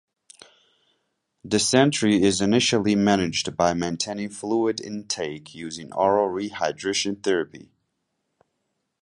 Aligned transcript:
Dysentery 1.47 2.23
is 2.23 2.41
initially 2.41 2.95
managed 2.95 3.55
by 3.55 3.75
maintaining 3.75 4.29
fluid 4.31 4.81
intake 4.81 5.53
using 5.53 5.93
oral 5.93 6.27
rehydration 6.27 7.21
therapy. 7.21 7.69